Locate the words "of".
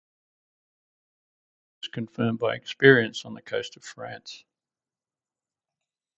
3.77-3.83